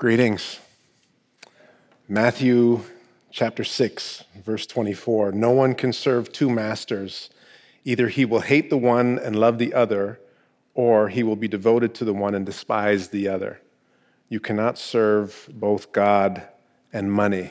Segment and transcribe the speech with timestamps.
[0.00, 0.60] Greetings.
[2.08, 2.80] Matthew
[3.30, 5.32] chapter 6, verse 24.
[5.32, 7.28] No one can serve two masters.
[7.84, 10.18] Either he will hate the one and love the other,
[10.72, 13.60] or he will be devoted to the one and despise the other.
[14.30, 16.44] You cannot serve both God
[16.94, 17.50] and money.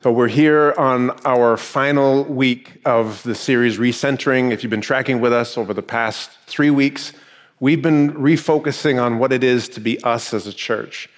[0.00, 4.52] So, we're here on our final week of the series Recentering.
[4.52, 7.12] If you've been tracking with us over the past three weeks,
[7.60, 11.08] we've been refocusing on what it is to be us as a church.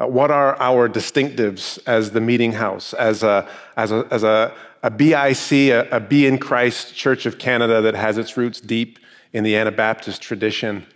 [0.00, 4.54] Uh, what are our distinctives as the meeting house, as a, as a, as a,
[4.82, 8.98] a BIC, a, a Be in Christ Church of Canada that has its roots deep
[9.32, 10.86] in the Anabaptist tradition?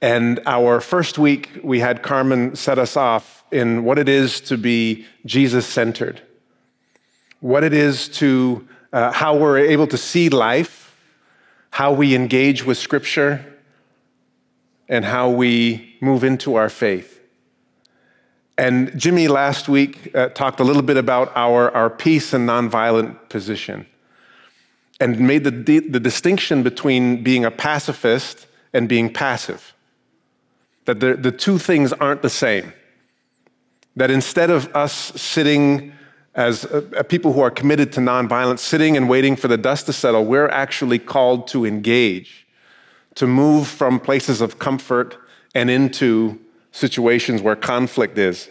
[0.00, 4.58] And our first week, we had Carmen set us off in what it is to
[4.58, 6.20] be Jesus centered,
[7.40, 10.96] what it is to uh, how we're able to see life,
[11.70, 13.53] how we engage with Scripture,
[14.88, 17.20] and how we move into our faith.
[18.56, 23.28] And Jimmy last week uh, talked a little bit about our, our peace and nonviolent
[23.28, 23.86] position
[25.00, 29.74] and made the, the distinction between being a pacifist and being passive.
[30.84, 32.72] That the, the two things aren't the same.
[33.96, 35.92] That instead of us sitting
[36.34, 39.92] as uh, people who are committed to nonviolence, sitting and waiting for the dust to
[39.92, 42.43] settle, we're actually called to engage
[43.16, 45.16] to move from places of comfort
[45.54, 46.38] and into
[46.72, 48.48] situations where conflict is.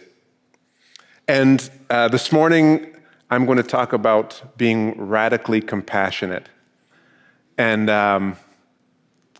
[1.28, 2.94] And uh, this morning,
[3.30, 6.48] I'm going to talk about being radically compassionate.
[7.56, 8.36] And um,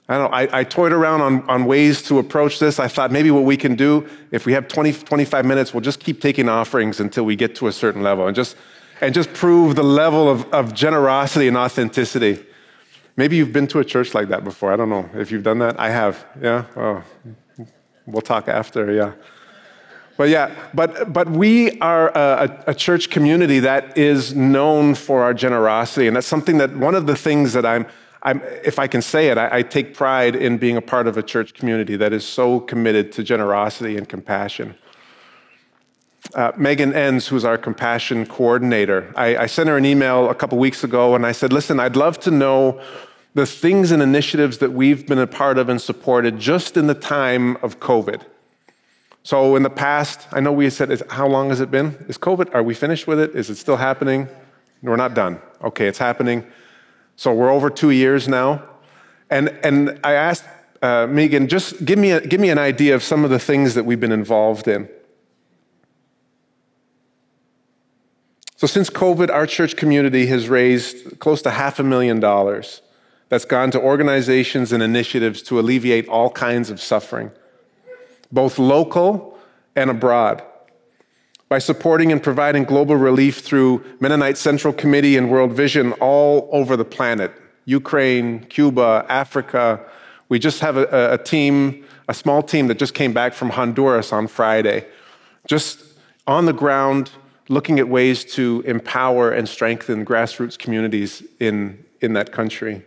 [0.09, 2.79] I don't know, I, I, toyed around on, on ways to approach this.
[2.79, 6.01] I thought maybe what we can do, if we have 20, 25 minutes, we'll just
[6.01, 8.57] keep taking offerings until we get to a certain level and just,
[9.01, 12.45] and just prove the level of, of generosity and authenticity.
[13.17, 14.73] Maybe you've been to a church like that before.
[14.73, 15.79] I don't know if you've done that.
[15.79, 16.25] I have.
[16.41, 17.03] Yeah.
[18.07, 18.93] We'll talk after.
[18.93, 19.13] Yeah.
[20.17, 25.35] But yeah, but but we are a, a, church community that is known for our
[25.35, 27.87] generosity, and that's something that one of the things that I'm,
[28.23, 31.17] I'm if I can say it, I, I take pride in being a part of
[31.17, 34.77] a church community that is so committed to generosity and compassion.
[36.33, 40.59] Uh, Megan Enns, who's our compassion coordinator, I, I sent her an email a couple
[40.59, 42.81] weeks ago and I said, Listen, I'd love to know
[43.35, 46.95] the things and initiatives that we've been a part of and supported just in the
[46.95, 48.23] time of COVID.
[49.23, 52.05] So, in the past, I know we said, How long has it been?
[52.09, 53.35] Is COVID, are we finished with it?
[53.35, 54.29] Is it still happening?
[54.83, 55.41] We're not done.
[55.63, 56.47] Okay, it's happening.
[57.17, 58.63] So, we're over two years now.
[59.31, 60.45] And, and I asked
[60.83, 63.75] uh, Megan, just give me, a, give me an idea of some of the things
[63.75, 64.89] that we've been involved in.
[68.57, 72.83] So, since COVID, our church community has raised close to half a million dollars
[73.29, 77.33] that's gone to organizations and initiatives to alleviate all kinds of suffering,
[78.31, 79.37] both local
[79.75, 80.43] and abroad.
[81.49, 86.77] By supporting and providing global relief through Mennonite Central Committee and World Vision all over
[86.77, 87.33] the planet
[87.67, 89.81] Ukraine, Cuba, Africa.
[90.29, 94.13] We just have a, a team, a small team that just came back from Honduras
[94.13, 94.87] on Friday,
[95.47, 95.83] just
[96.27, 97.11] on the ground
[97.49, 102.83] looking at ways to empower and strengthen grassroots communities in, in that country.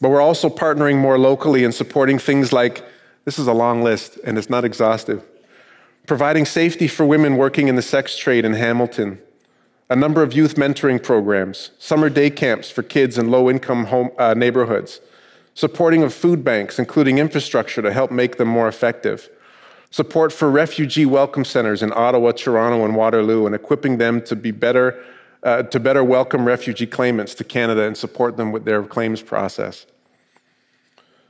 [0.00, 2.82] But we're also partnering more locally and supporting things like
[3.26, 5.22] this is a long list and it's not exhaustive.
[6.06, 9.20] Providing safety for women working in the sex trade in Hamilton,
[9.90, 14.10] a number of youth mentoring programs, summer day camps for kids in low income home,
[14.18, 15.00] uh, neighborhoods,
[15.54, 19.28] supporting of food banks, including infrastructure to help make them more effective
[19.90, 24.50] support for refugee welcome centers in Ottawa, Toronto, and Waterloo, and equipping them to be
[24.50, 25.02] better
[25.42, 29.86] uh, to better welcome refugee claimants to Canada and support them with their claims process.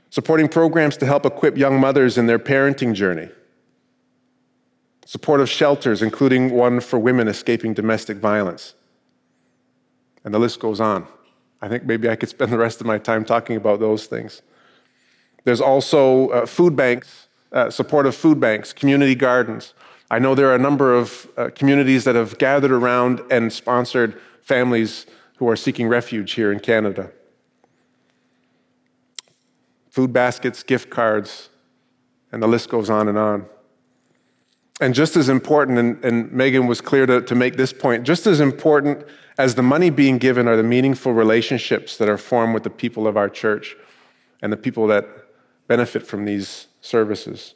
[0.09, 3.29] Supporting programs to help equip young mothers in their parenting journey.
[5.05, 8.73] Support of shelters, including one for women escaping domestic violence.
[10.25, 11.07] And the list goes on.
[11.61, 14.41] I think maybe I could spend the rest of my time talking about those things.
[15.45, 17.20] There's also uh, food banks
[17.51, 19.73] uh, support of food banks, community gardens.
[20.09, 24.19] I know there are a number of uh, communities that have gathered around and sponsored
[24.41, 25.05] families
[25.37, 27.11] who are seeking refuge here in Canada.
[29.89, 31.49] Food baskets, gift cards,
[32.31, 33.45] and the list goes on and on.
[34.79, 38.25] And just as important, and, and Megan was clear to, to make this point, just
[38.25, 39.05] as important
[39.37, 43.07] as the money being given are the meaningful relationships that are formed with the people
[43.07, 43.75] of our church
[44.41, 45.07] and the people that
[45.67, 47.55] benefit from these services.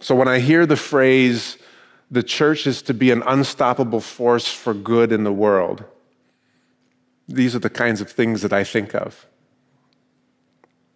[0.00, 1.58] So when I hear the phrase,
[2.10, 5.84] the church is to be an unstoppable force for good in the world,
[7.26, 9.26] these are the kinds of things that I think of.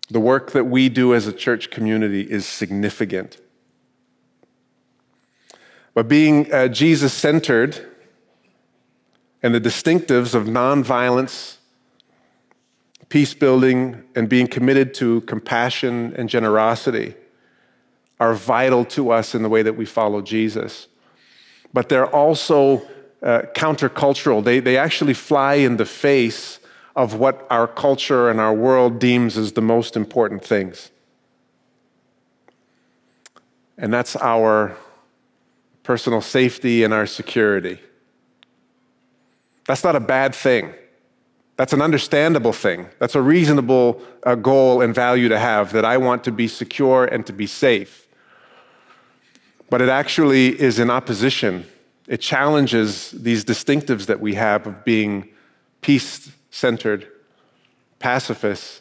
[0.09, 3.39] The work that we do as a church community is significant
[5.95, 7.87] But being uh, Jesus centered
[9.43, 11.57] and the distinctives of nonviolence,
[13.13, 17.15] peace building, and being committed to compassion and generosity
[18.19, 20.89] are vital to us in the way that we follow Jesus.
[21.75, 22.79] But they're also
[23.23, 24.43] uh, countercultural.
[24.43, 26.59] They, they actually fly in the face
[26.97, 30.91] of what our culture and our world deems as the most important things.
[33.77, 34.75] And that's our
[35.83, 37.79] personal safety and our security.
[39.67, 40.73] That's not a bad thing.
[41.63, 42.89] That's an understandable thing.
[42.99, 47.05] That's a reasonable uh, goal and value to have that I want to be secure
[47.05, 48.09] and to be safe.
[49.71, 51.65] But it actually is in opposition.
[52.09, 55.29] It challenges these distinctives that we have of being
[55.83, 57.07] peace centered,
[58.01, 58.81] pacifists,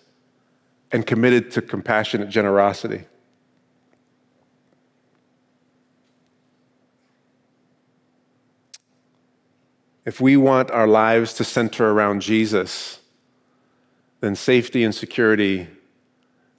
[0.92, 3.04] and committed to compassionate generosity.
[10.04, 13.00] If we want our lives to center around Jesus,
[14.20, 15.68] then safety and security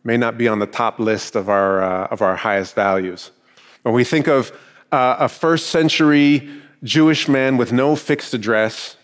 [0.04, 3.32] may not be on the top list of our, uh, of our highest values.
[3.82, 4.52] When we think of
[4.92, 6.48] uh, a first century
[6.84, 8.96] Jewish man with no fixed address,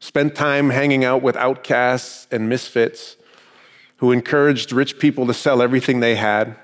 [0.00, 3.16] spent time hanging out with outcasts and misfits,
[3.96, 6.56] who encouraged rich people to sell everything they had,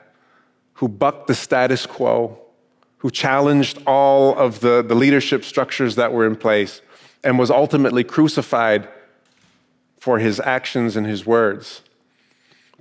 [0.75, 2.39] who bucked the status quo,
[2.99, 6.83] who challenged all of the, the leadership structures that were in place
[7.25, 8.89] and was ultimately crucified
[9.99, 11.83] for his actions and his words.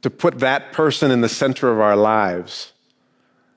[0.01, 2.74] To put that person in the center of our lives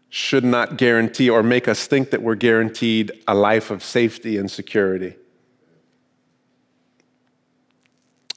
[0.09, 4.50] should not guarantee or make us think that we're guaranteed a life of safety and
[4.50, 5.15] security.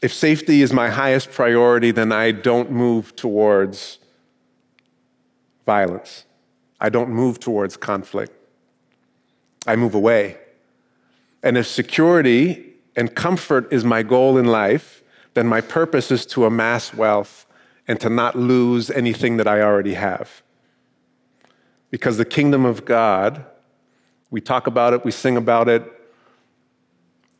[0.03, 3.99] If safety is my highest priority, then I don't move towards
[5.65, 6.25] violence.
[6.79, 8.33] I don't move towards conflict.
[9.65, 10.37] I move away.
[11.43, 15.03] And if security and comfort is my goal in life,
[15.33, 17.45] then my purpose is to amass wealth
[17.87, 20.41] and to not lose anything that I already have.
[21.91, 23.45] Because the kingdom of God,
[24.31, 25.83] we talk about it, we sing about it,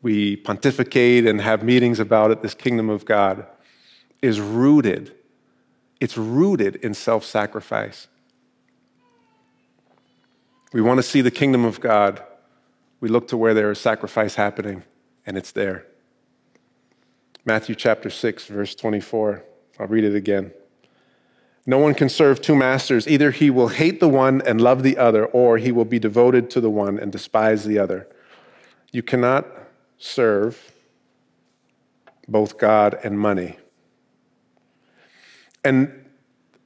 [0.02, 3.46] we pontificate and have meetings about it, this kingdom of God
[4.20, 5.14] is rooted,
[5.98, 8.06] it's rooted in self sacrifice.
[10.72, 12.22] We want to see the kingdom of God
[13.04, 14.82] we look to where there is sacrifice happening,
[15.26, 15.84] and it's there.
[17.44, 19.44] Matthew chapter 6, verse 24.
[19.78, 20.52] I'll read it again.
[21.66, 23.06] No one can serve two masters.
[23.06, 26.48] Either he will hate the one and love the other, or he will be devoted
[26.52, 28.08] to the one and despise the other.
[28.90, 29.48] You cannot
[29.98, 30.72] serve
[32.26, 33.58] both God and money.
[35.62, 36.03] And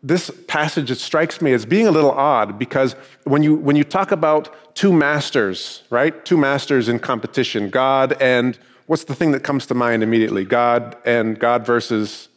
[0.03, 3.85] this passage, it strikes me as being a little odd because when you, when you
[3.85, 6.25] talk about two masters, right?
[6.25, 10.45] Two masters in competition, God and what's the thing that comes to mind immediately?
[10.45, 12.29] God and God versus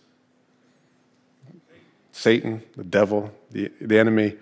[2.12, 4.38] Satan, the devil, the, the enemy.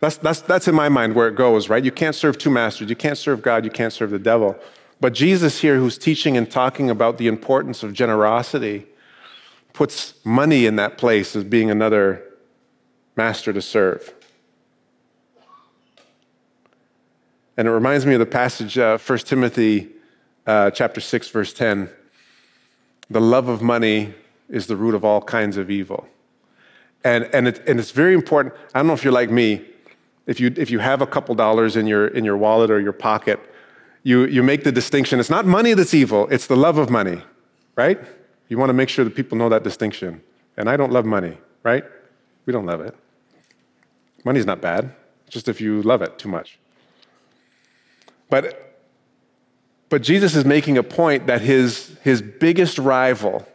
[0.00, 1.84] That's, that's, that's in my mind where it goes, right?
[1.84, 2.88] You can't serve two masters.
[2.88, 4.56] You can't serve God, you can't serve the devil.
[5.00, 8.86] But Jesus here, who's teaching and talking about the importance of generosity,
[9.72, 12.22] puts money in that place as being another
[13.16, 14.14] master to serve.
[17.56, 19.90] And it reminds me of the passage, uh, 1 Timothy
[20.46, 21.90] uh, chapter 6, verse 10.
[23.10, 24.14] The love of money
[24.48, 26.06] is the root of all kinds of evil.
[27.04, 28.54] And, and, it, and it's very important.
[28.74, 29.64] I don't know if you're like me.
[30.26, 32.92] If you, if you have a couple dollars in your, in your wallet or your
[32.92, 33.40] pocket,
[34.02, 35.20] you, you make the distinction.
[35.20, 37.22] It's not money that's evil, it's the love of money,
[37.76, 38.00] right?
[38.52, 40.20] You want to make sure that people know that distinction.
[40.58, 41.84] And I don't love money, right?
[42.44, 42.94] We don't love it.
[44.26, 44.94] Money's not bad,
[45.30, 46.58] just if you love it too much.
[48.28, 48.78] But,
[49.88, 53.48] but Jesus is making a point that his, his biggest rival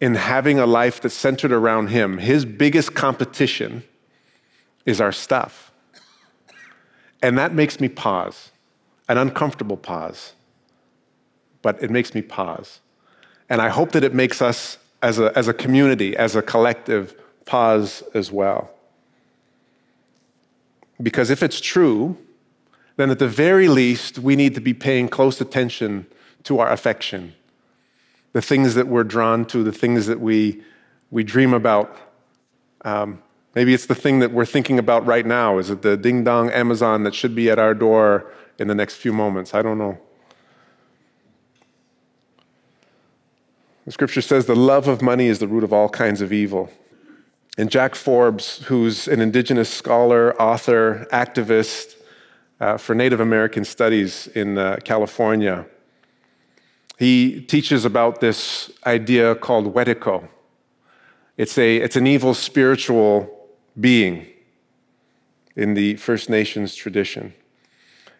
[0.00, 3.82] in having a life that's centered around him, his biggest competition
[4.86, 5.72] is our stuff.
[7.20, 8.52] And that makes me pause,
[9.08, 10.34] an uncomfortable pause,
[11.60, 12.78] but it makes me pause.
[13.54, 17.14] And I hope that it makes us as a, as a community, as a collective,
[17.44, 18.68] pause as well.
[21.00, 22.18] Because if it's true,
[22.96, 26.08] then at the very least, we need to be paying close attention
[26.42, 27.32] to our affection,
[28.32, 30.60] the things that we're drawn to, the things that we,
[31.12, 31.96] we dream about.
[32.84, 33.22] Um,
[33.54, 35.58] maybe it's the thing that we're thinking about right now.
[35.58, 38.96] Is it the ding dong Amazon that should be at our door in the next
[38.96, 39.54] few moments?
[39.54, 40.00] I don't know.
[43.84, 46.70] The scripture says the love of money is the root of all kinds of evil.
[47.58, 51.96] And Jack Forbes, who's an indigenous scholar, author, activist,
[52.60, 55.66] uh, for Native American Studies in uh, California.
[56.98, 60.28] He teaches about this idea called Wetiko.
[61.36, 63.48] It's, a, it's an evil spiritual
[63.78, 64.26] being
[65.56, 67.34] in the First Nations tradition.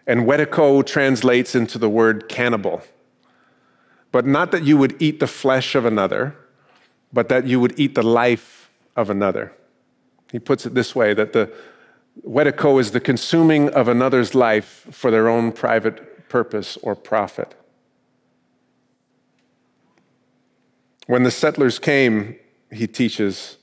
[0.06, 2.83] And Wetiko translates into the word cannibal.
[4.14, 6.37] But not that you would eat the flesh of another,
[7.12, 9.52] but that you would eat the life of another.
[10.30, 11.52] He puts it this way that the
[12.25, 17.56] Wetiko is the consuming of another's life for their own private purpose or profit.
[21.09, 22.37] When the settlers came,
[22.71, 23.56] he teaches,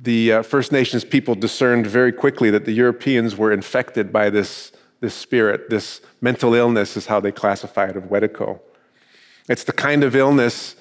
[0.00, 4.72] the uh, First Nations people discerned very quickly that the Europeans were infected by this,
[5.00, 8.60] this spirit, this mental illness, is how they classify it, of Wetiko.
[9.48, 10.76] It's the kind of illness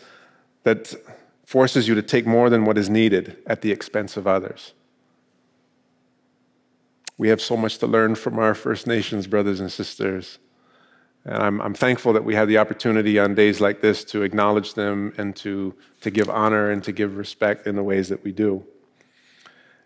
[0.63, 0.93] that
[1.45, 4.73] forces you to take more than what is needed at the expense of others.
[7.17, 10.39] We have so much to learn from our First Nations brothers and sisters.
[11.23, 14.73] And I'm, I'm, thankful that we have the opportunity on days like this to acknowledge
[14.73, 18.31] them and to, to give honor and to give respect in the ways that we
[18.31, 18.63] do.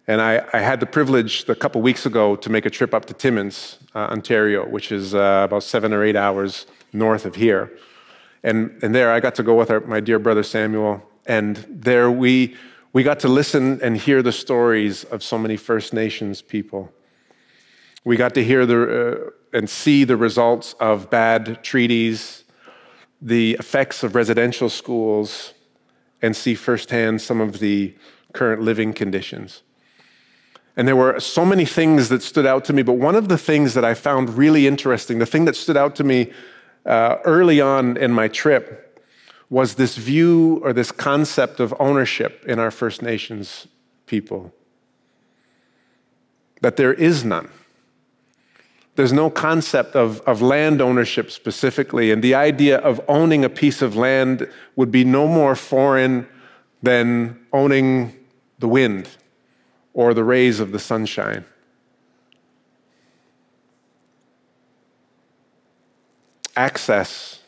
[0.08, 3.06] And I, I had the privilege a couple weeks ago to make a trip up
[3.06, 7.72] to Timmins, uh, Ontario, which is uh, about seven or eight hours north of here.
[8.44, 11.04] And, and there I got to go with our, my dear brother Samuel.
[11.26, 12.56] And there we,
[12.94, 16.92] we got to listen and hear the stories of so many First Nations people.
[18.04, 22.46] We got to hear the, uh, and see the results of bad treaties,
[23.22, 25.54] the effects of residential schools,
[26.22, 27.96] and see firsthand some of the
[28.34, 29.64] current living conditions.
[30.78, 33.38] And there were so many things that stood out to me, but one of the
[33.38, 36.32] things that I found really interesting, the thing that stood out to me
[36.86, 38.86] uh, early on in my trip,
[39.50, 43.68] was this view or this concept of ownership in our First Nations
[44.06, 44.54] people.
[46.62, 47.50] That there is none.
[48.96, 53.82] There's no concept of, of land ownership specifically, and the idea of owning a piece
[53.82, 56.28] of land would be no more foreign
[56.84, 58.14] than owning
[58.60, 59.08] the wind
[59.94, 61.46] or the rays of the sunshine.
[66.56, 67.40] Access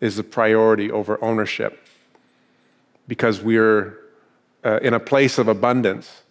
[0.00, 1.86] is the priority over ownership
[3.06, 3.98] because we're
[4.64, 6.22] uh, in a place of abundance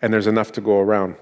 [0.00, 1.16] and there's enough to go around.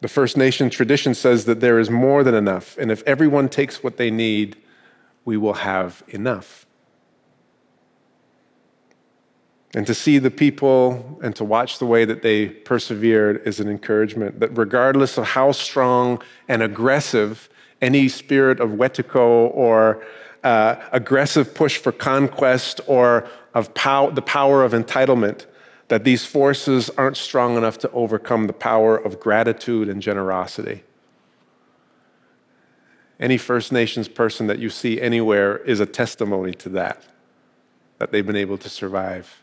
[0.00, 3.84] The First Nation tradition says that there is more than enough, and if everyone takes
[3.84, 4.56] what they need,
[5.24, 6.66] we will have enough.
[9.74, 13.68] And to see the people and to watch the way that they persevered is an
[13.68, 17.48] encouragement that regardless of how strong and aggressive
[17.82, 20.02] any spirit of wetiko or
[20.44, 25.44] uh, aggressive push for conquest or of pow- the power of entitlement,
[25.88, 30.82] that these forces aren't strong enough to overcome the power of gratitude and generosity.
[33.20, 37.04] Any First Nations person that you see anywhere is a testimony to that,
[37.98, 39.42] that they've been able to survive.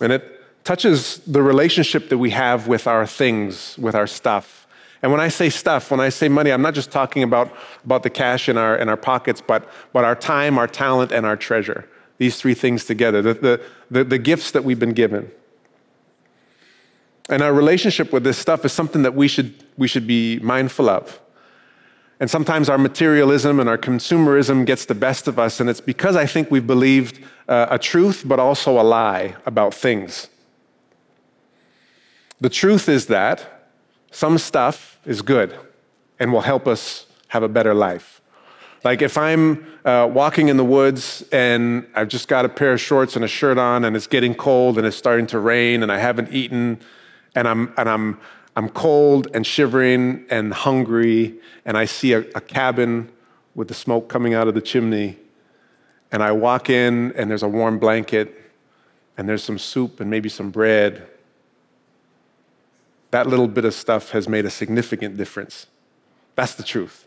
[0.00, 0.24] And it
[0.64, 4.63] touches the relationship that we have with our things, with our stuff.
[5.04, 8.04] And when I say stuff, when I say money, I'm not just talking about, about
[8.04, 11.36] the cash in our, in our pockets, but, but our time, our talent, and our
[11.36, 11.86] treasure.
[12.16, 15.30] These three things together, the, the, the, the gifts that we've been given.
[17.28, 20.88] And our relationship with this stuff is something that we should, we should be mindful
[20.88, 21.20] of.
[22.18, 26.16] And sometimes our materialism and our consumerism gets the best of us, and it's because
[26.16, 30.30] I think we've believed uh, a truth, but also a lie about things.
[32.40, 33.68] The truth is that
[34.10, 35.56] some stuff is good
[36.18, 38.20] and will help us have a better life.
[38.84, 42.80] Like if I'm uh, walking in the woods and I've just got a pair of
[42.80, 45.90] shorts and a shirt on and it's getting cold and it's starting to rain and
[45.90, 46.80] I haven't eaten
[47.34, 48.20] and I'm, and I'm,
[48.56, 51.34] I'm cold and shivering and hungry
[51.64, 53.10] and I see a, a cabin
[53.54, 55.18] with the smoke coming out of the chimney
[56.14, 58.40] and I walk in, and there's a warm blanket,
[59.18, 61.08] and there's some soup and maybe some bread.
[63.14, 65.68] That little bit of stuff has made a significant difference.
[66.34, 67.06] That's the truth.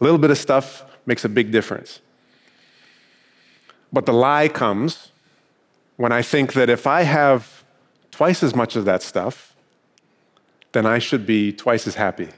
[0.00, 2.00] A little bit of stuff makes a big difference.
[3.92, 5.10] But the lie comes
[5.98, 7.64] when I think that if I have
[8.10, 9.54] twice as much of that stuff,
[10.72, 12.30] then I should be twice as happy.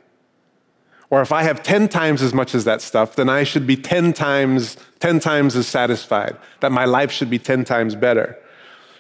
[1.09, 3.77] Or if I have 10 times as much as that stuff, then I should be
[3.77, 8.37] 10 times, 10 times as satisfied, that my life should be 10 times better.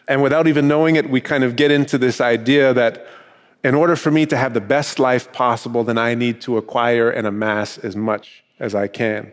[0.07, 3.09] And without even knowing it, we kind of get into this idea that
[3.65, 7.11] in order for me to have the best life possible, then I need to acquire
[7.11, 9.33] and amass as much as I can.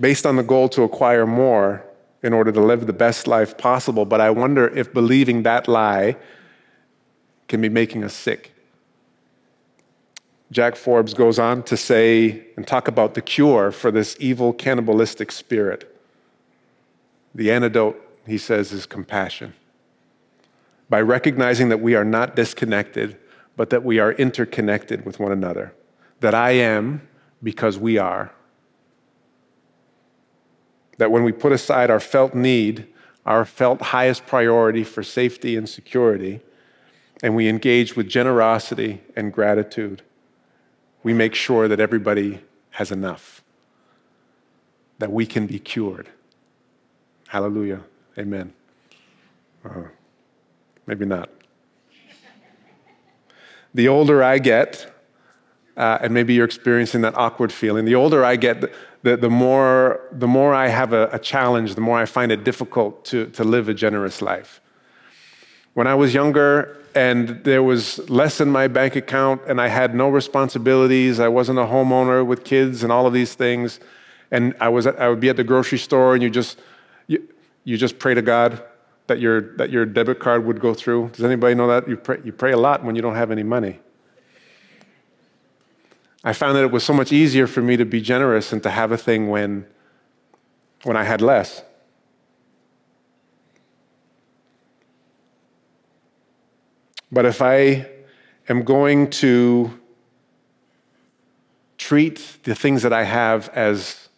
[0.00, 1.84] Based on the goal to acquire more,
[2.22, 4.04] in order to live the best life possible.
[4.04, 6.16] But I wonder if believing that lie
[7.46, 8.52] can be making us sick.
[10.50, 15.30] Jack Forbes goes on to say and talk about the cure for this evil cannibalistic
[15.30, 15.94] spirit.
[17.34, 19.54] The antidote, he says, is compassion.
[20.88, 23.16] By recognizing that we are not disconnected,
[23.56, 25.74] but that we are interconnected with one another.
[26.20, 27.06] That I am
[27.42, 28.32] because we are.
[30.96, 32.86] That when we put aside our felt need,
[33.26, 36.40] our felt highest priority for safety and security,
[37.22, 40.02] and we engage with generosity and gratitude,
[41.02, 43.42] we make sure that everybody has enough,
[44.98, 46.08] that we can be cured.
[47.28, 47.80] Hallelujah.
[48.18, 48.52] Amen.
[49.64, 49.84] Uh,
[50.86, 51.30] maybe not.
[53.74, 54.92] The older I get,
[55.76, 58.72] uh, and maybe you're experiencing that awkward feeling, the older I get,
[59.02, 62.42] the, the, more, the more I have a, a challenge, the more I find it
[62.42, 64.60] difficult to, to live a generous life.
[65.74, 69.94] When I was younger, and there was less in my bank account, and I had
[69.94, 71.20] no responsibilities.
[71.20, 73.78] I wasn't a homeowner with kids and all of these things.
[74.32, 76.58] And I, was at, I would be at the grocery store, and you just,
[77.68, 78.62] you, just pray to God
[79.08, 81.10] that your, that your debit card would go through.
[81.10, 81.86] Does anybody know that?
[81.86, 83.80] You pray, you pray a lot when you don't have any money.
[86.24, 88.70] I found that it was so much easier for me to be generous and to
[88.70, 89.66] have a thing when,
[90.84, 91.62] when I had less.
[97.12, 97.86] But if I
[98.48, 99.78] am going to
[101.76, 104.08] treat the things that I have as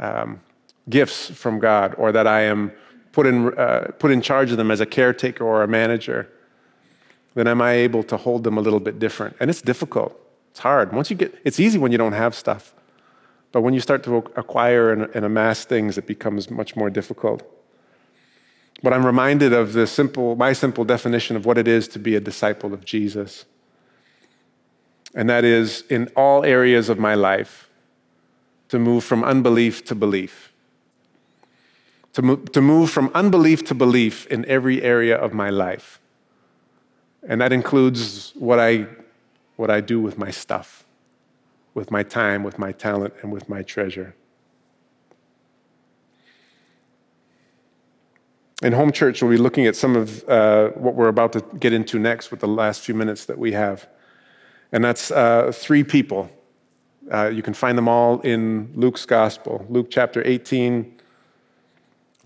[0.00, 0.40] um,
[0.88, 2.72] gifts from God, or that I am
[3.16, 6.28] put in, uh, put in charge of them as a caretaker or a manager,
[7.34, 9.36] then am I able to hold them a little bit different?
[9.40, 10.12] And it's difficult.
[10.50, 10.92] It's hard.
[10.92, 12.74] Once you get, it's easy when you don't have stuff.
[13.52, 17.42] But when you start to acquire and, and amass things, it becomes much more difficult.
[18.82, 22.16] But I'm reminded of the simple, my simple definition of what it is to be
[22.16, 23.46] a disciple of Jesus.
[25.14, 27.70] And that is in all areas of my life
[28.68, 30.52] to move from unbelief to belief.
[32.16, 36.00] To move, to move from unbelief to belief in every area of my life.
[37.28, 38.86] And that includes what I,
[39.56, 40.86] what I do with my stuff,
[41.74, 44.14] with my time, with my talent, and with my treasure.
[48.62, 51.74] In home church, we'll be looking at some of uh, what we're about to get
[51.74, 53.86] into next with the last few minutes that we have.
[54.72, 56.30] And that's uh, three people.
[57.12, 60.95] Uh, you can find them all in Luke's gospel Luke chapter 18,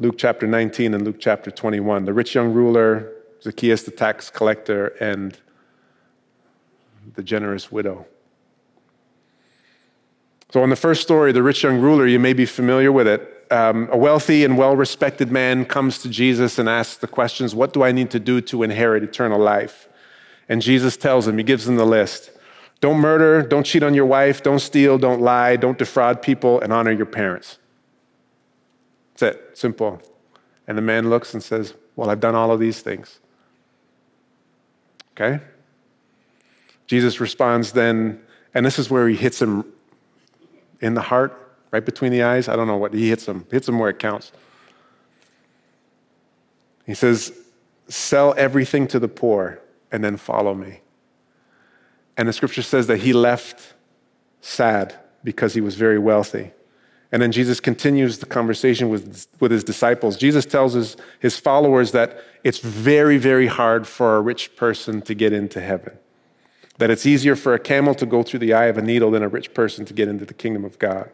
[0.00, 2.06] Luke chapter 19, and Luke chapter 21.
[2.06, 5.38] The rich young ruler, Zacchaeus the tax collector, and
[7.14, 8.06] the generous widow.
[10.52, 13.40] So, in the first story, the rich young ruler, you may be familiar with it
[13.50, 17.72] um, a wealthy and well respected man comes to Jesus and asks the questions What
[17.72, 19.88] do I need to do to inherit eternal life?
[20.48, 22.30] And Jesus tells him, He gives him the list
[22.80, 26.72] Don't murder, don't cheat on your wife, don't steal, don't lie, don't defraud people, and
[26.72, 27.58] honor your parents.
[29.22, 30.00] It, simple.
[30.66, 33.20] And the man looks and says, Well, I've done all of these things.
[35.12, 35.42] Okay?
[36.86, 38.20] Jesus responds then,
[38.54, 39.64] and this is where he hits him
[40.80, 41.36] in the heart
[41.70, 42.48] right between the eyes.
[42.48, 43.46] I don't know what he hits him.
[43.50, 44.32] Hits him where it counts.
[46.86, 47.32] He says,
[47.88, 49.60] "Sell everything to the poor
[49.92, 50.80] and then follow me."
[52.16, 53.74] And the scripture says that he left
[54.40, 56.52] sad because he was very wealthy.
[57.12, 60.16] And then Jesus continues the conversation with, with his disciples.
[60.16, 65.14] Jesus tells his, his followers that it's very, very hard for a rich person to
[65.14, 65.98] get into heaven.
[66.78, 69.22] That it's easier for a camel to go through the eye of a needle than
[69.22, 71.10] a rich person to get into the kingdom of God.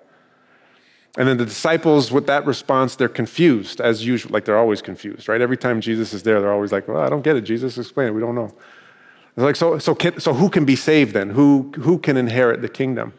[1.16, 4.32] And then the disciples, with that response, they're confused, as usual.
[4.32, 5.40] Like they're always confused, right?
[5.40, 7.40] Every time Jesus is there, they're always like, well, I don't get it.
[7.40, 8.10] Jesus, explain it.
[8.10, 8.54] We don't know.
[9.34, 11.30] It's like, so, so, can, so who can be saved then?
[11.30, 13.14] Who, who can inherit the kingdom?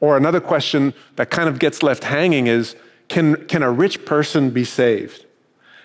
[0.00, 2.76] Or another question that kind of gets left hanging is
[3.08, 5.24] can, can a rich person be saved?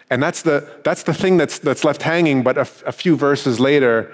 [0.10, 4.12] And that's the, that's the thing that's, that's left hanging, but a, few verses later,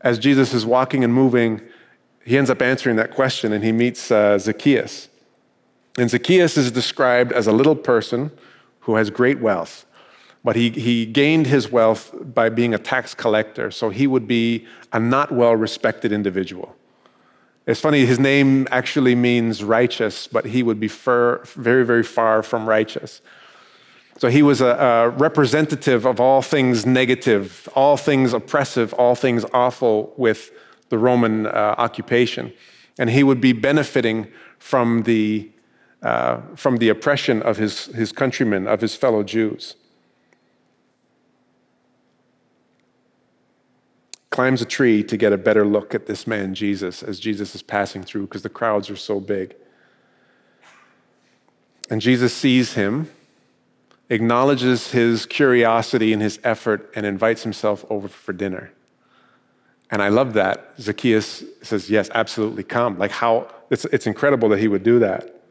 [0.00, 1.60] as Jesus is walking and moving,
[2.24, 5.08] he ends up answering that question and he meets uh, Zacchaeus.
[5.98, 8.30] And Zacchaeus is described as a little person
[8.80, 9.84] who has great wealth,
[10.44, 14.66] but he, he gained his wealth by being a tax collector, so he would be
[14.92, 16.76] a not well respected individual.
[17.66, 22.68] It's funny, his name actually means righteous, but he would be very, very far from
[22.68, 23.20] righteous.
[24.18, 29.44] So he was a, a, representative of all things negative, all things oppressive, all things
[29.52, 30.50] awful with
[30.88, 32.52] the Roman uh, occupation.
[32.98, 35.50] And he would be benefiting from the
[36.02, 39.76] uh, from the oppression of his, his countrymen, of his fellow Jews.
[44.32, 47.62] Climbs a tree to get a better look at this man, Jesus, as Jesus is
[47.62, 49.54] passing through because the crowds are so big.
[51.90, 53.10] And Jesus sees him,
[54.08, 58.72] acknowledges his curiosity and his effort, and invites himself over for dinner.
[59.90, 60.72] And I love that.
[60.80, 62.98] Zacchaeus says, Yes, absolutely come.
[62.98, 65.41] Like, how, it's, it's incredible that he would do that.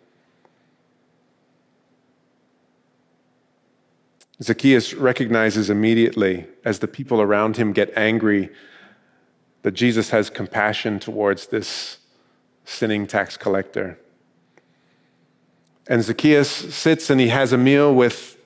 [4.41, 8.49] Zacchaeus recognizes immediately as the people around him get angry
[9.61, 11.99] that Jesus has compassion towards this
[12.65, 13.99] sinning tax collector.
[15.87, 18.37] And Zacchaeus sits and he has a meal with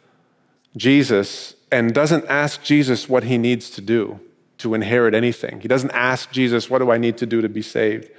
[0.75, 4.19] Jesus and doesn't ask Jesus what he needs to do
[4.57, 5.61] to inherit anything.
[5.61, 8.09] He doesn't ask Jesus, What do I need to do to be saved?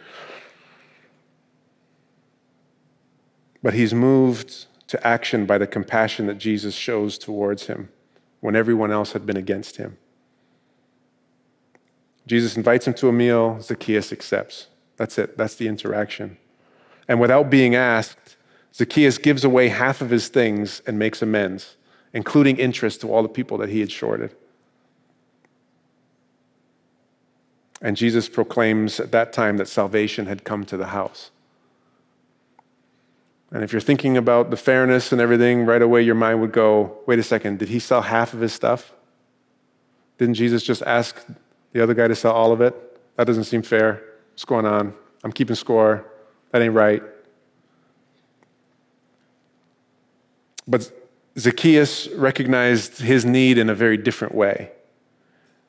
[3.63, 7.89] But he's moved to action by the compassion that Jesus shows towards him
[8.41, 9.97] when everyone else had been against him.
[12.27, 14.67] Jesus invites him to a meal, Zacchaeus accepts.
[14.97, 16.39] That's it, that's the interaction.
[17.09, 18.37] And without being asked,
[18.75, 21.77] Zacchaeus gives away half of his things and makes amends,
[22.13, 24.35] including interest to all the people that he had shorted.
[27.81, 31.31] And Jesus proclaims at that time that salvation had come to the house.
[33.57, 36.99] And if you're thinking about the fairness and everything, right away your mind would go,
[37.07, 38.93] wait a second, did he sell half of his stuff?
[40.19, 41.25] Didn't Jesus just ask
[41.73, 43.01] the other guy to sell all of it?
[43.17, 44.03] That doesn't seem fair.
[44.33, 44.93] What's going on?
[45.25, 46.05] I'm keeping score.
[46.51, 47.03] That ain't right.
[50.69, 50.93] But
[51.39, 54.71] Zacchaeus recognized his need in a very different way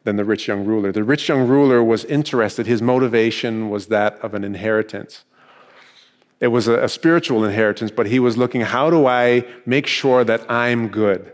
[0.04, 0.92] than the rich young ruler.
[0.92, 5.24] The rich young ruler was interested, his motivation was that of an inheritance.
[6.40, 10.24] It was a, a, spiritual inheritance, but he was looking, how do I make sure
[10.24, 11.32] that I'm good?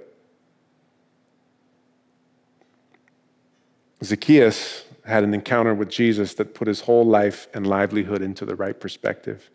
[4.03, 8.55] Zacchaeus had an encounter with Jesus that put his whole life and livelihood into the
[8.55, 9.49] right perspective.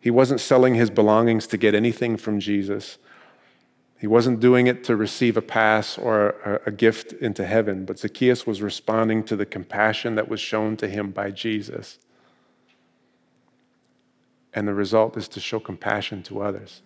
[0.00, 2.98] He wasn't selling his belongings to get anything from Jesus.
[4.00, 8.46] He wasn't doing it to receive a pass or a, gift into heaven, but Zacchaeus
[8.46, 11.98] was responding to the compassion that was shown to him by Jesus.
[14.54, 16.82] And the result is to show compassion to others.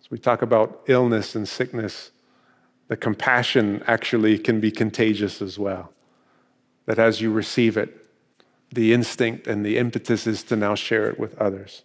[0.00, 2.10] So we talk about illness and sickness.
[2.88, 5.92] The compassion actually can be contagious as well.
[6.86, 7.96] That as you receive it,
[8.72, 11.82] the instinct and the impetus is to now share it with others.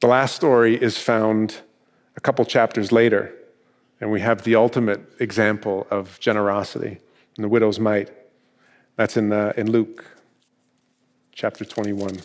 [0.00, 1.62] The last story is found
[2.16, 3.34] a couple chapters later,
[4.00, 6.98] and we have the ultimate example of generosity
[7.36, 8.10] and the widow's mite.
[8.96, 10.04] That's in, uh, in Luke
[11.34, 12.20] chapter 21.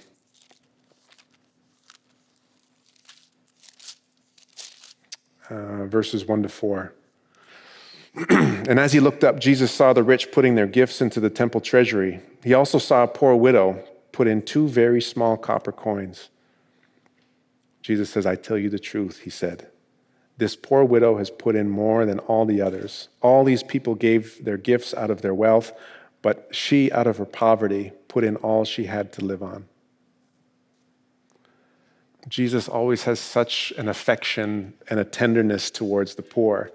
[5.49, 6.93] Uh, verses 1 to 4.
[8.29, 11.59] and as he looked up, Jesus saw the rich putting their gifts into the temple
[11.59, 12.21] treasury.
[12.43, 16.29] He also saw a poor widow put in two very small copper coins.
[17.81, 19.67] Jesus says, I tell you the truth, he said.
[20.37, 23.09] This poor widow has put in more than all the others.
[23.21, 25.73] All these people gave their gifts out of their wealth,
[26.21, 29.67] but she, out of her poverty, put in all she had to live on.
[32.27, 36.71] Jesus always has such an affection and a tenderness towards the poor,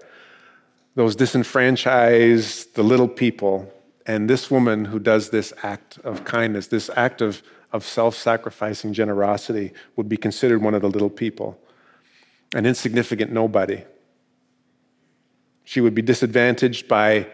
[0.95, 3.71] those disenfranchised, the little people.
[4.07, 7.41] And this woman who does this act of kindness, this act of
[7.75, 11.59] of self sacrificing generosity would be considered one of the little people,
[12.55, 13.83] an insignificant nobody.
[15.65, 17.27] She would be disadvantaged by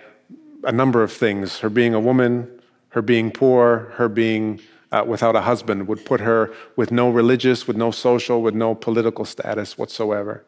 [0.64, 1.60] a number of things.
[1.60, 4.60] Her being a woman, her being poor, her being
[4.92, 8.76] uh, without a husband would put her with no religious, with no social, with no
[8.76, 10.46] political status whatsoever.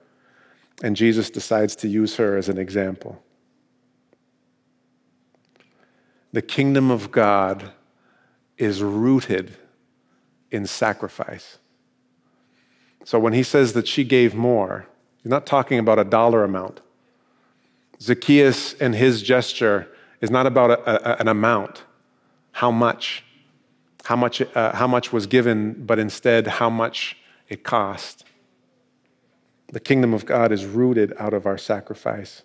[0.82, 3.24] And Jesus decides to use her as an example.
[6.34, 7.72] The kingdom of God
[8.58, 9.56] is rooted
[10.52, 11.60] in sacrifice.
[13.06, 14.88] So when he says that she gave more,
[15.22, 16.82] he's not talking about a dollar amount.
[18.02, 19.88] Zacchaeus and his gesture
[20.24, 21.84] is not about a, a, an amount,
[22.54, 23.26] how much,
[24.06, 27.18] how much, uh, how much was given, but instead how much
[27.50, 28.24] it cost.
[29.68, 32.44] The kingdom of God is rooted out of our sacrifice.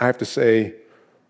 [0.00, 0.76] I have to say,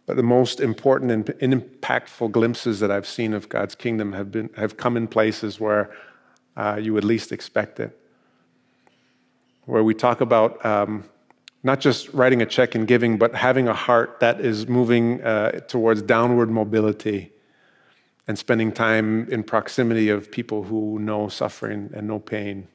[0.06, 4.48] but the most important and impactful glimpses that I've seen of God's kingdom have, been,
[4.56, 5.92] have come in places where
[6.56, 7.98] uh, you would least expect it.
[9.64, 11.04] Where we talk about um,
[11.62, 15.60] not just writing a check and giving, but having a heart that is moving uh,
[15.68, 17.32] towards downward mobility
[18.26, 22.66] and spending time in proximity of people who know suffering and know pain,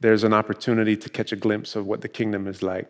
[0.00, 2.88] there's an opportunity to catch a glimpse of what the kingdom is like,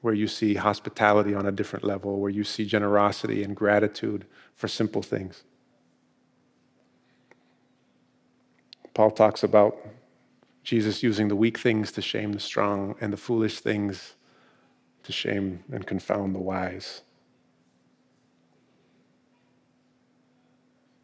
[0.00, 4.68] where you see hospitality on a different level, where you see generosity and gratitude for
[4.68, 5.44] simple things.
[8.94, 9.76] Paul talks about
[10.62, 14.14] Jesus using the weak things to shame the strong and the foolish things
[15.02, 17.02] to shame and confound the wise.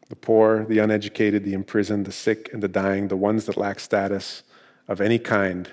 [0.09, 3.79] The poor, the uneducated, the imprisoned, the sick, and the dying, the ones that lack
[3.79, 4.43] status
[4.87, 5.69] of any kind,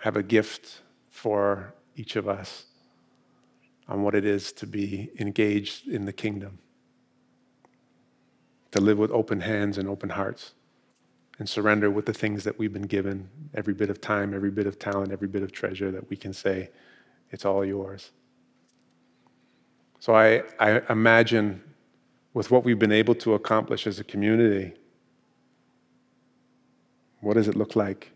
[0.00, 2.66] have a gift for each of us
[3.88, 6.58] on what it is to be engaged in the kingdom,
[8.70, 10.52] to live with open hands and open hearts
[11.38, 14.66] and surrender with the things that we've been given every bit of time, every bit
[14.66, 16.70] of talent, every bit of treasure that we can say,
[17.30, 18.10] it's all yours.
[20.00, 21.62] So I, I imagine
[22.32, 24.72] with what we've been able to accomplish as a community,
[27.20, 28.12] what does it look like?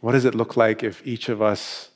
[0.00, 1.90] What does it look like if each of us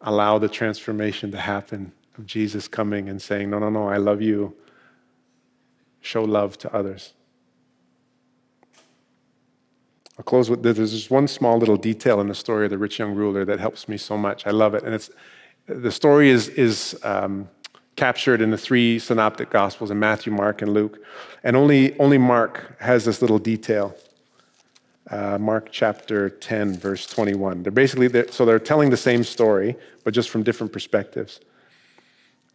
[0.00, 4.22] allow the transformation to happen of Jesus coming and saying, No, no, no, I love
[4.22, 4.54] you.
[6.00, 7.12] Show love to others.
[10.18, 10.76] I'll close with this.
[10.76, 13.58] There's just one small little detail in the story of the rich young ruler that
[13.58, 14.46] helps me so much.
[14.46, 14.84] I love it.
[14.84, 15.10] And it's
[15.66, 17.48] the story is, is um,
[17.96, 20.98] captured in the three synoptic gospels in Matthew, Mark, and Luke.
[21.42, 23.96] And only, only Mark has this little detail.
[25.10, 27.62] Uh, Mark chapter 10, verse 21.
[27.62, 31.40] They're basically, they're, so they're telling the same story, but just from different perspectives.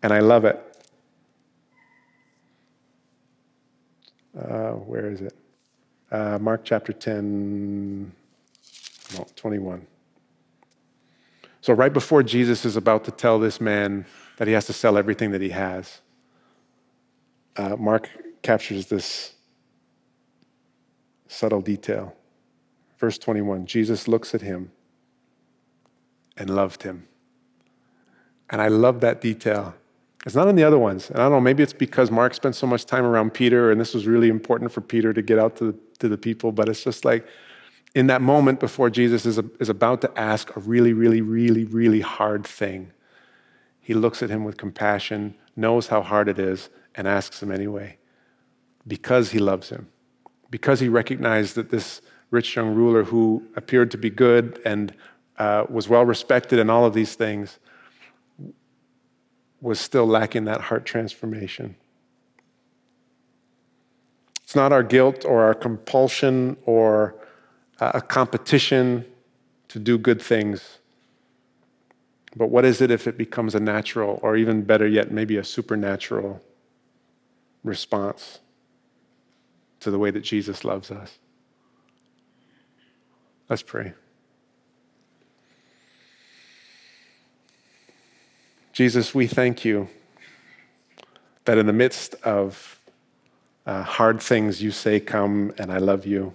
[0.02, 0.63] And I love it.
[4.38, 5.36] Uh, where is it?
[6.12, 8.12] Uh, Mark chapter 10,
[9.15, 9.86] no, 21.
[11.62, 14.06] So, right before Jesus is about to tell this man
[14.38, 16.02] that he has to sell everything that he has,
[17.58, 18.10] uh, Mark
[18.41, 19.34] captures this
[21.28, 22.15] subtle detail.
[22.98, 24.72] Verse 21 Jesus looks at him
[26.38, 27.08] and loved him.
[28.50, 29.76] And I love that detail
[30.26, 31.10] it's not in the other ones.
[31.10, 33.80] And I don't know, maybe it's because Mark spent so much time around Peter and
[33.80, 36.70] this was really important for Peter to get out to the, to the people, but
[36.70, 37.28] it's just like
[37.96, 41.64] in that moment before Jesus is, a, is about to ask a really, really, really,
[41.64, 42.92] really hard thing,
[43.80, 47.98] he looks at him with compassion, knows how hard it is, and asks him anyway
[48.88, 49.88] because he loves him,
[50.50, 54.94] because he recognized that this rich young ruler who appeared to be good and
[55.38, 57.60] uh, was well respected and all of these things
[59.62, 61.76] was still lacking that heart transformation.
[64.50, 67.14] It's not our guilt or our compulsion or
[67.80, 69.06] uh, a competition
[69.68, 70.80] to do good things.
[72.36, 75.44] But what is it if it becomes a natural, or even better yet, maybe a
[75.44, 76.42] supernatural
[77.64, 78.40] response
[79.82, 81.20] to the way that Jesus loves us?
[83.50, 83.94] Let's pray.
[88.74, 89.90] Jesus, we thank you
[91.46, 92.79] that in the midst of
[93.69, 96.34] uh, hard things, you say, Come and I love you.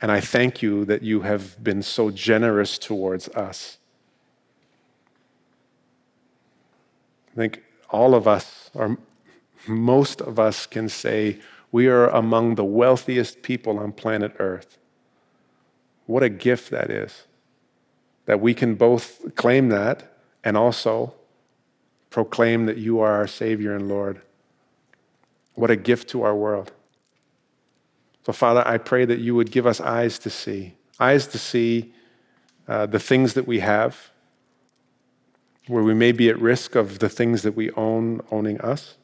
[0.00, 3.76] And I thank you that you have been so generous towards us.
[7.30, 8.96] I think all of us, or
[9.68, 14.78] most of us, can say we are among the wealthiest people on planet Earth.
[16.06, 17.24] What a gift that is.
[18.24, 21.12] That we can both claim that and also
[22.08, 24.22] proclaim that you are our Savior and Lord.
[25.54, 26.72] What a gift to our world.
[28.24, 31.92] So, Father, I pray that you would give us eyes to see, eyes to see
[32.68, 34.10] uh, the things that we have,
[35.66, 38.96] where we may be at risk of the things that we own owning us,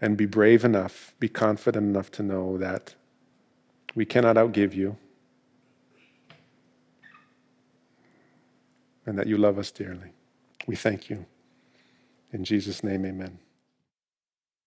[0.00, 2.94] and be brave enough, be confident enough to know that
[3.94, 4.96] we cannot outgive you.
[9.06, 10.10] and that you love us dearly.
[10.66, 11.24] We thank you.
[12.32, 13.38] In Jesus' name, amen.